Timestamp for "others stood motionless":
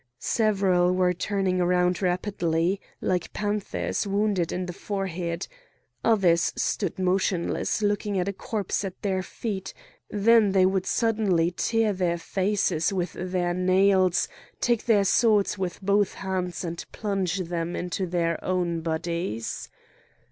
6.03-7.83